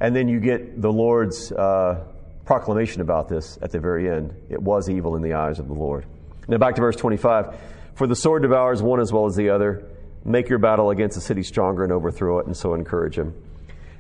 [0.01, 2.03] And then you get the Lord's uh,
[2.45, 4.35] proclamation about this at the very end.
[4.51, 6.05] It was evil in the eyes of the Lord.
[6.49, 7.55] Now back to verse 25.
[7.95, 9.89] For the sword devours one as well as the other.
[10.25, 13.33] Make your battle against the city stronger and overthrow it, and so encourage him.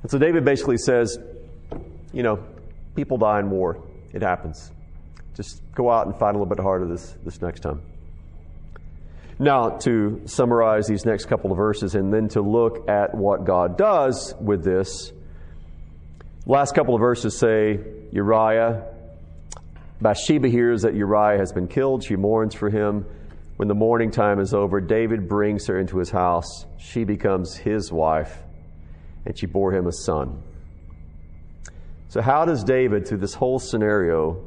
[0.02, 1.16] And so David basically says,
[2.12, 2.44] you know,
[2.96, 3.80] people die in war.
[4.12, 4.72] It happens.
[5.36, 7.82] Just go out and fight a little bit harder this, this next time.
[9.38, 13.76] Now, to summarize these next couple of verses and then to look at what God
[13.76, 15.12] does with this,
[16.46, 17.78] last couple of verses say
[18.12, 18.84] Uriah,
[20.00, 22.04] Bathsheba hears that Uriah has been killed.
[22.04, 23.04] She mourns for him.
[23.56, 26.66] When the mourning time is over, David brings her into his house.
[26.78, 28.42] She becomes his wife,
[29.24, 30.42] and she bore him a son.
[32.08, 34.44] So, how does David, through this whole scenario,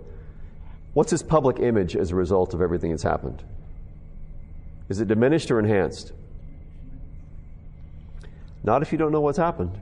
[0.93, 3.43] what's his public image as a result of everything that's happened?
[4.89, 6.11] Is it diminished or enhanced?
[8.63, 9.79] Not if you don't know what's happened.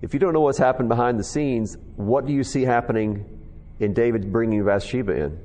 [0.00, 3.24] If you don't know what's happened behind the scenes, what do you see happening
[3.80, 5.38] in David bringing Bathsheba in?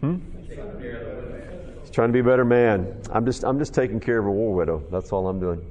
[0.00, 0.16] Hmm?
[1.80, 3.00] He's trying to be a better man.
[3.10, 4.82] I'm just, I'm just taking care of a war widow.
[4.90, 5.64] That's all I'm doing.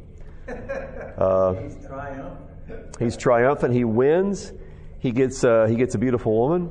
[1.17, 2.95] Uh, he's triumphant.
[2.99, 3.73] He's triumphant.
[3.73, 4.51] He wins.
[4.99, 6.69] He gets, uh, he gets a beautiful woman.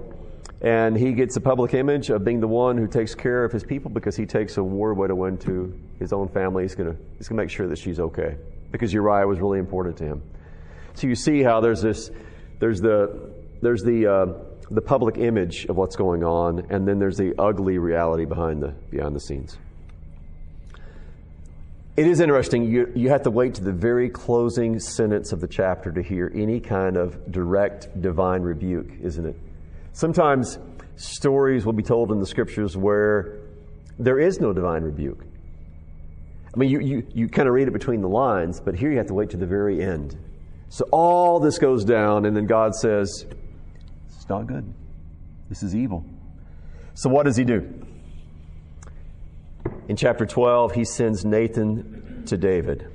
[0.62, 3.64] And he gets a public image of being the one who takes care of his
[3.64, 6.62] people because he takes a war widow into his own family.
[6.62, 8.36] He's going he's gonna make sure that she's okay
[8.70, 10.22] because Uriah was really important to him.
[10.94, 12.10] So you see how there's this,
[12.60, 14.26] there's the, there's the, uh,
[14.70, 18.68] the public image of what's going on, and then there's the ugly reality behind the,
[18.90, 19.58] behind the scenes.
[21.96, 22.64] It is interesting.
[22.64, 26.32] You, you have to wait to the very closing sentence of the chapter to hear
[26.34, 29.36] any kind of direct divine rebuke, isn't it?
[29.92, 30.58] Sometimes
[30.96, 33.38] stories will be told in the scriptures where
[33.98, 35.24] there is no divine rebuke.
[36.54, 38.98] I mean, you, you, you kind of read it between the lines, but here you
[38.98, 40.16] have to wait to the very end.
[40.68, 43.26] So all this goes down, and then God says,
[44.06, 44.72] It's not good.
[45.48, 46.04] This is evil.
[46.94, 47.86] So what does he do?
[49.88, 52.86] In chapter 12, he sends Nathan to David.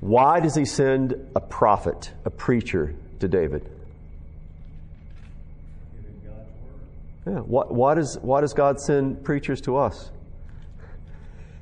[0.00, 3.70] Why does he send a prophet, a preacher, to David?
[7.26, 7.38] Yeah.
[7.38, 10.10] Why, why, does, why does God send preachers to us?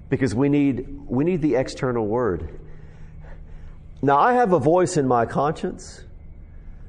[0.09, 2.59] Because we need, we need the external word.
[4.03, 6.05] Now, I have a voice in my conscience,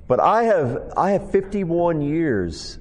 [0.08, 2.80] but I have, I have 51 years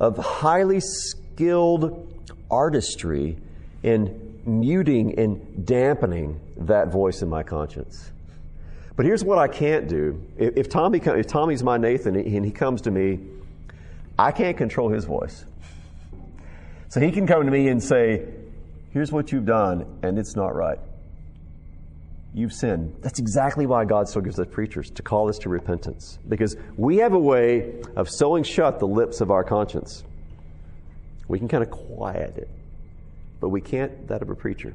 [0.00, 2.08] of highly skilled
[2.50, 3.36] artistry
[3.82, 8.10] in muting and dampening that voice in my conscience.
[8.96, 10.22] But here's what I can't do.
[10.38, 13.20] If, Tommy, if Tommy's my Nathan and he comes to me
[14.20, 15.46] I can't control his voice.
[16.90, 18.26] So he can come to me and say,
[18.90, 20.78] Here's what you've done, and it's not right.
[22.34, 22.96] You've sinned.
[23.00, 26.18] That's exactly why God still gives us preachers to call us to repentance.
[26.28, 30.04] Because we have a way of sewing shut the lips of our conscience.
[31.26, 32.50] We can kind of quiet it,
[33.40, 34.74] but we can't that of a preacher.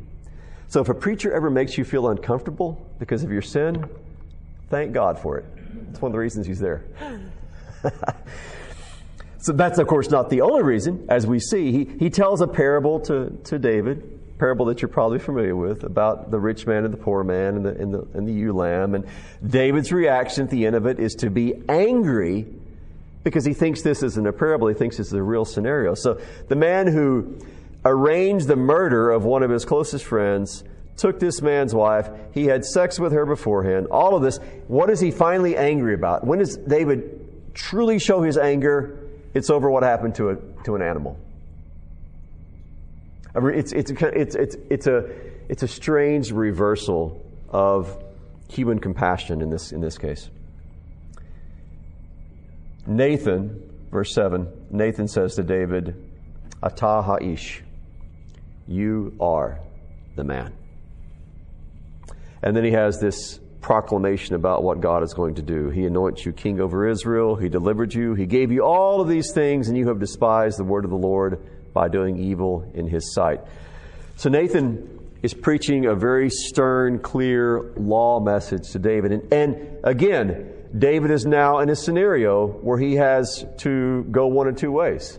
[0.70, 3.88] So if a preacher ever makes you feel uncomfortable because of your sin,
[4.70, 5.46] thank God for it.
[5.92, 6.86] It's one of the reasons he's there.
[9.46, 11.06] So that's, of course, not the only reason.
[11.08, 15.20] As we see, he, he tells a parable to, to David, parable that you're probably
[15.20, 18.28] familiar with, about the rich man and the poor man and the, and the, and
[18.28, 18.96] the ewe lamb.
[18.96, 19.06] And
[19.46, 22.48] David's reaction at the end of it is to be angry
[23.24, 24.68] because he thinks this isn't a parable.
[24.68, 25.94] He thinks this is a real scenario.
[25.94, 27.38] So the man who
[27.86, 30.64] arranged the murder of one of his closest friends
[30.98, 32.10] took this man's wife.
[32.34, 33.90] He had sex with her beforehand.
[33.92, 34.40] All of this.
[34.68, 36.26] What is he finally angry about?
[36.26, 39.05] When does David truly show his anger?
[39.36, 41.20] It's over what happened to, a, to an animal.
[43.36, 45.10] It's, it's, it's, it's, it's, a,
[45.50, 48.02] it's a strange reversal of
[48.50, 50.30] human compassion in this, in this case.
[52.88, 53.62] Nathan,
[53.92, 56.02] verse 7, Nathan says to David,
[56.64, 57.62] Atah ha'ish,
[58.70, 59.60] you are
[60.16, 60.54] the man.
[62.42, 65.70] And then he has this proclamation about what God is going to do.
[65.70, 67.36] He anoints you king over Israel.
[67.36, 68.14] He delivered you.
[68.14, 70.98] He gave you all of these things, and you have despised the word of the
[70.98, 71.42] Lord
[71.74, 73.42] by doing evil in his sight.
[74.18, 79.12] So Nathan is preaching a very stern, clear law message to David.
[79.12, 84.48] And, and again, David is now in a scenario where he has to go one
[84.48, 85.18] of two ways.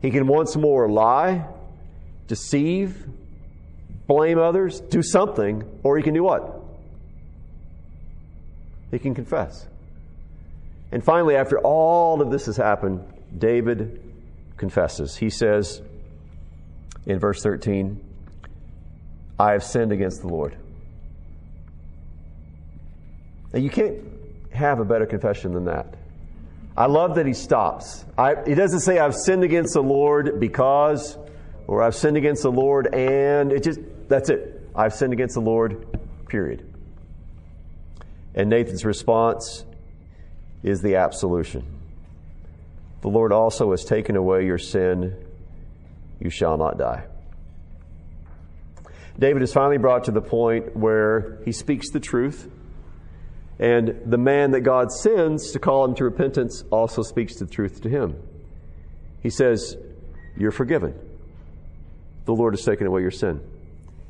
[0.00, 1.44] He can once more lie,
[2.28, 3.06] deceive,
[4.06, 6.55] blame others, do something, or he can do what?
[8.96, 9.66] He can confess.
[10.90, 13.04] And finally, after all of this has happened,
[13.36, 14.00] David
[14.56, 15.14] confesses.
[15.14, 15.82] He says
[17.04, 18.00] in verse 13,
[19.38, 20.56] I have sinned against the Lord.
[23.52, 23.98] Now, you can't
[24.54, 25.92] have a better confession than that.
[26.74, 28.02] I love that he stops.
[28.16, 31.18] I, he doesn't say, I've sinned against the Lord because,
[31.66, 34.66] or I've sinned against the Lord and it just, that's it.
[34.74, 35.86] I've sinned against the Lord,
[36.30, 36.72] period.
[38.36, 39.64] And Nathan's response
[40.62, 41.64] is the absolution.
[43.00, 45.16] The Lord also has taken away your sin.
[46.20, 47.06] You shall not die.
[49.18, 52.50] David is finally brought to the point where he speaks the truth.
[53.58, 57.80] And the man that God sends to call him to repentance also speaks the truth
[57.82, 58.16] to him.
[59.22, 59.76] He says,
[60.36, 60.94] You're forgiven.
[62.26, 63.40] The Lord has taken away your sin.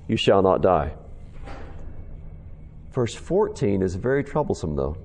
[0.08, 0.94] You shall not die.
[2.96, 4.96] Verse 14 is very troublesome, though.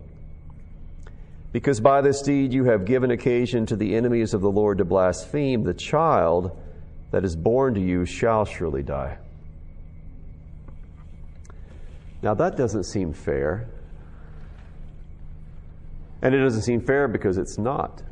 [1.52, 4.86] Because by this deed you have given occasion to the enemies of the Lord to
[4.86, 6.58] blaspheme, the child
[7.12, 9.18] that is born to you shall surely die.
[12.22, 13.68] Now, that doesn't seem fair.
[16.22, 18.04] And it doesn't seem fair because it's not.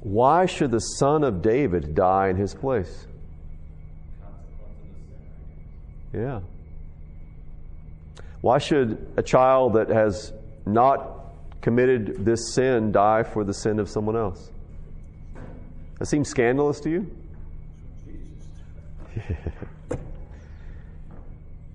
[0.00, 3.06] Why should the son of David die in his place?
[6.12, 6.40] Yeah.
[8.46, 10.32] Why should a child that has
[10.64, 11.32] not
[11.62, 14.52] committed this sin die for the sin of someone else?
[15.98, 17.10] That seems scandalous to you?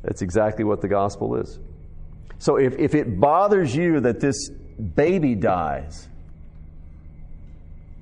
[0.03, 1.59] That's exactly what the gospel is.
[2.39, 4.49] So if, if it bothers you that this
[4.95, 6.07] baby dies,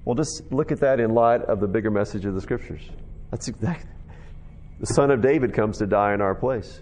[0.06, 2.84] well, just look at that in light of the bigger message of the scriptures.
[3.32, 3.90] That's exactly.
[4.80, 6.80] The Son of David comes to die in our place.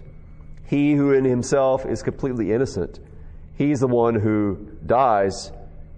[0.68, 3.00] He who in himself is completely innocent,
[3.56, 5.50] he's the one who dies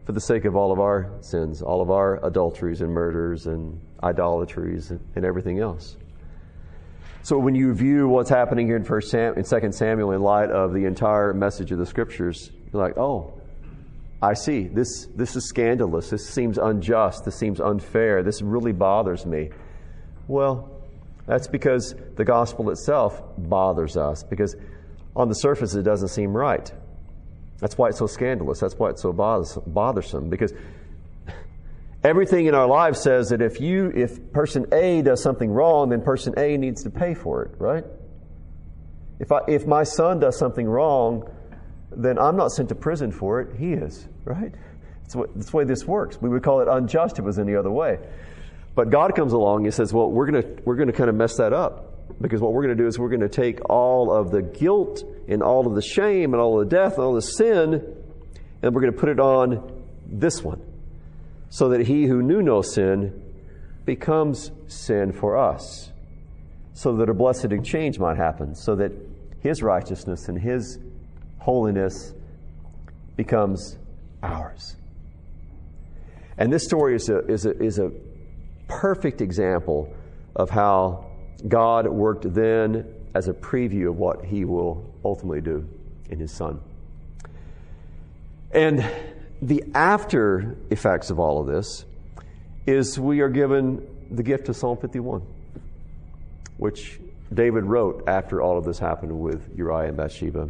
[0.04, 3.80] for the sake of all of our sins, all of our adulteries and murders and
[4.02, 5.96] idolatries and, everything else.
[7.22, 10.50] So when you view what's happening here in First Sam, in Second Samuel in light
[10.50, 13.34] of the entire message of the Scriptures, you're like, oh,
[14.22, 14.68] I see.
[14.68, 16.10] This this is scandalous.
[16.10, 17.24] This seems unjust.
[17.24, 18.22] This seems unfair.
[18.22, 19.50] This really bothers me.
[20.28, 20.80] Well,
[21.31, 24.24] that's because the gospel itself bothers us.
[24.24, 24.57] Because
[25.14, 26.72] on the surface it doesn't seem right.
[27.59, 28.59] That's why it's so scandalous.
[28.59, 30.28] That's why it's so bothersome.
[30.28, 30.53] Because
[32.03, 36.01] Everything in our lives says that if you, if person A does something wrong, then
[36.01, 37.85] person A needs to pay for it, right?
[39.20, 41.31] If I, if my son does something wrong,
[41.95, 43.55] then I'm not sent to prison for it.
[43.57, 44.53] He is, right?
[45.03, 46.20] That's, what, that's the way this works.
[46.20, 47.99] We would call it unjust if it was any other way.
[48.74, 51.52] But God comes along and says, well, we're going we're gonna kind of mess that
[51.52, 51.90] up.
[52.20, 55.02] Because what we're going to do is we're going to take all of the guilt
[55.28, 57.82] and all of the shame and all of the death and all the sin,
[58.62, 60.60] and we're going to put it on this one
[61.48, 63.22] so that he who knew no sin
[63.84, 65.90] becomes sin for us,
[66.74, 68.92] so that a blessed exchange might happen, so that
[69.40, 70.78] his righteousness and his
[71.38, 72.12] holiness
[73.16, 73.78] becomes
[74.22, 74.76] ours.
[76.38, 77.90] And this story is a, is a, is a
[78.70, 79.92] perfect example
[80.36, 81.04] of how
[81.46, 85.68] God worked then as a preview of what he will ultimately do
[86.08, 86.60] in his son.
[88.52, 88.88] And
[89.42, 91.84] the after effects of all of this
[92.66, 95.22] is we are given the gift of Psalm 51,
[96.56, 97.00] which
[97.32, 100.48] David wrote after all of this happened with Uriah and Bathsheba.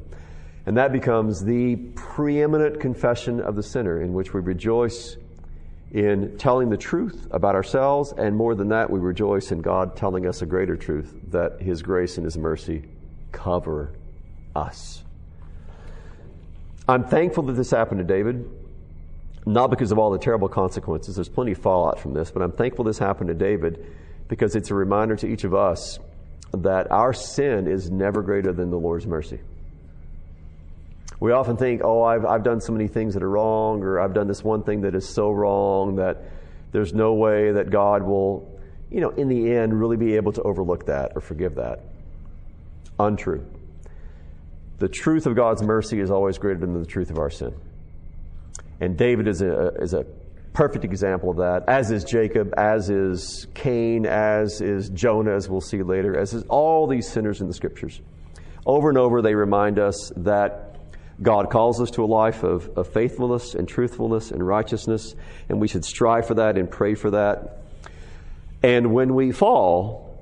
[0.66, 5.16] And that becomes the preeminent confession of the sinner, in which we rejoice
[5.93, 10.26] in telling the truth about ourselves, and more than that, we rejoice in God telling
[10.26, 12.84] us a greater truth that His grace and His mercy
[13.32, 13.93] cover
[14.55, 15.03] us.
[16.88, 18.49] I'm thankful that this happened to David
[19.47, 21.16] not because of all the terrible consequences.
[21.16, 23.86] There's plenty of fallout from this, but I'm thankful this happened to David
[24.28, 25.99] because it's a reminder to each of us
[26.53, 29.41] that our sin is never greater than the Lord's mercy.
[31.20, 34.14] We often think, oh, I've, I've done so many things that are wrong, or I've
[34.14, 36.24] done this one thing that is so wrong that
[36.72, 38.58] there's no way that God will,
[38.90, 41.80] you know, in the end, really be able to overlook that or forgive that.
[42.98, 43.44] untrue.
[44.78, 47.54] The truth of God's mercy is always greater than the truth of our sin.
[48.80, 50.06] And David is a, is a
[50.52, 55.60] perfect example of that, as is Jacob, as is Cain, as is Jonah, as we'll
[55.60, 58.00] see later, as is all these sinners in the scriptures.
[58.64, 60.69] Over and over, they remind us that
[61.22, 65.14] God calls us to a life of, of faithfulness and truthfulness and righteousness,
[65.48, 67.58] and we should strive for that and pray for that.
[68.62, 70.18] And when we fall,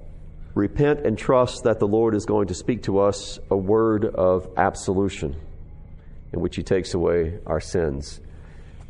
[0.55, 4.49] repent and trust that the Lord is going to speak to us a word of
[4.57, 5.37] absolution
[6.33, 8.21] in which He takes away our sins.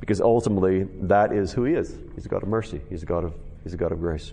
[0.00, 1.94] Because ultimately, that is who He is.
[2.14, 3.34] He's a God of mercy, He's a God of,
[3.64, 4.32] he's a God of grace.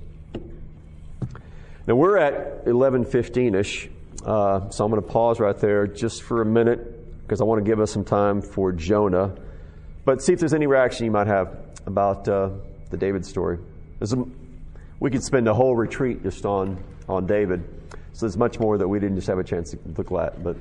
[1.88, 3.90] Now, we're at 1115 ish,
[4.26, 6.95] uh, so I'm going to pause right there just for a minute
[7.26, 9.36] because I want to give us some time for Jonah.
[10.06, 11.58] But see if there's any reaction you might have
[11.88, 12.52] about uh,
[12.92, 13.58] the David story.
[14.00, 14.18] A,
[15.00, 17.64] we could spend a whole retreat just on, on David.
[18.14, 20.44] So there's much more that we didn't just have a chance to look at.
[20.44, 20.58] But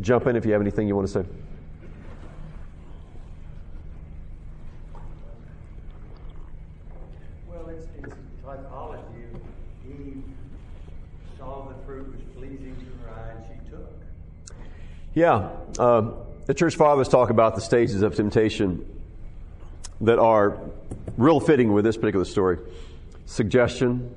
[0.00, 1.28] jump in if you have anything you want to say.
[7.48, 8.14] Well, it's, it's
[8.46, 9.40] typology.
[11.38, 13.90] Saw the fruit was pleasing to her eye and she took.
[15.14, 15.50] Yeah.
[15.78, 16.12] Uh,
[16.46, 18.84] the church fathers talk about the stages of temptation
[20.00, 20.58] that are
[21.16, 22.58] real fitting with this particular story
[23.26, 24.14] suggestion,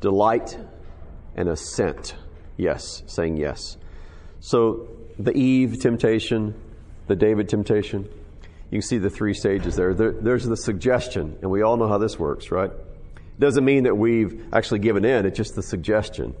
[0.00, 0.56] delight,
[1.36, 2.14] and assent.
[2.56, 3.76] Yes, saying yes.
[4.40, 6.54] So the Eve temptation,
[7.06, 8.08] the David temptation,
[8.70, 9.92] you can see the three stages there.
[9.92, 10.12] there.
[10.12, 12.70] There's the suggestion, and we all know how this works, right?
[13.38, 16.34] Doesn't mean that we've actually given in, it's just the suggestion.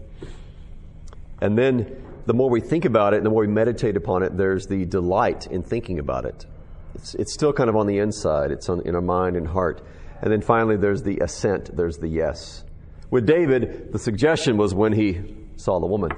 [1.40, 4.36] And then the more we think about it, and the more we meditate upon it,
[4.36, 6.46] there's the delight in thinking about it.
[6.94, 9.82] It's, it's still kind of on the inside, it's on, in our mind and heart.
[10.22, 12.64] And then finally, there's the assent, there's the yes.
[13.10, 16.12] With David, the suggestion was when he saw the woman.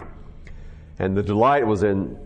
[0.98, 2.16] And the delight was in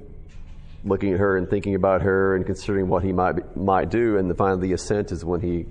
[0.84, 4.18] looking at her and thinking about her and considering what he might, might do.
[4.18, 5.66] And the, finally, the assent is when he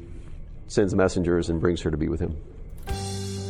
[0.68, 2.36] sends messengers and brings her to be with him.